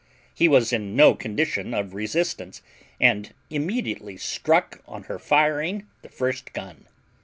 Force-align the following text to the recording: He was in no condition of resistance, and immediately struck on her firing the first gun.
He 0.33 0.47
was 0.47 0.73
in 0.73 0.95
no 0.95 1.13
condition 1.13 1.75
of 1.75 1.93
resistance, 1.93 2.63
and 2.99 3.35
immediately 3.51 4.17
struck 4.17 4.81
on 4.87 5.03
her 5.03 5.19
firing 5.19 5.85
the 6.01 6.09
first 6.09 6.53
gun. 6.53 6.87